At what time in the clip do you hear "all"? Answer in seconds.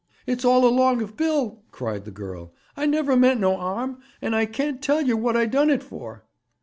0.43-0.65